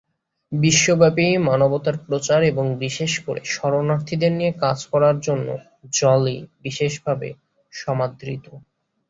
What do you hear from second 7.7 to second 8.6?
সমাদৃত।